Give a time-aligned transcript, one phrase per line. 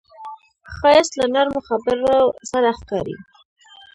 [0.75, 2.15] ښایست له نرمو خبرو
[2.51, 3.15] سره ښکاري